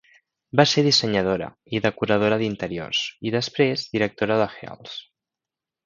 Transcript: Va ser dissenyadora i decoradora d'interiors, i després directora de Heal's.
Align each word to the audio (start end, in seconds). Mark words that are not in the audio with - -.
Va 0.59 0.63
ser 0.69 0.83
dissenyadora 0.87 1.49
i 1.77 1.81
decoradora 1.87 2.39
d'interiors, 2.43 3.05
i 3.31 3.37
després 3.39 3.87
directora 3.99 4.41
de 4.45 4.53
Heal's. 4.59 4.99